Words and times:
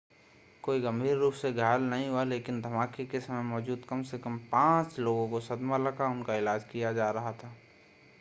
कोई 0.63 0.79
गंभीर 0.81 1.15
रूप 1.15 1.33
से 1.33 1.51
घायल 1.53 1.81
नहीं 1.81 2.07
हुआ 2.09 2.23
लेकिन 2.23 2.61
धमाके 2.61 3.05
के 3.05 3.19
समय 3.19 3.43
मौजूद 3.43 3.85
कम 3.89 4.03
से 4.03 4.17
कम 4.17 4.37
पांच 4.37 4.99
लोगों 4.99 5.29
को 5.29 5.39
सदमा 5.39 5.77
लगा 5.77 6.07
उनका 6.07 6.35
इलाज 6.35 6.63
किया 6.63 6.93
जा 6.93 7.11
रहा 7.11 7.31
था 7.31 7.53